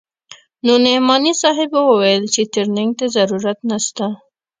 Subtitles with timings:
[0.65, 4.05] خو نعماني صاحب وويل چې ټرېننگ ته ضرورت نسته.